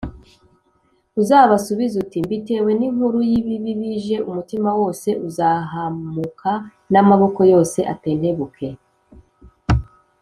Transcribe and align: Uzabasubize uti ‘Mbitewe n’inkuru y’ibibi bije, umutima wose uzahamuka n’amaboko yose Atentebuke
Uzabasubize 1.21 1.95
uti 2.03 2.17
‘Mbitewe 2.25 2.69
n’inkuru 2.79 3.17
y’ibibi 3.29 3.71
bije, 3.79 4.17
umutima 4.29 4.69
wose 4.79 5.07
uzahamuka 5.27 6.51
n’amaboko 6.91 7.39
yose 7.53 7.79
Atentebuke 7.93 8.67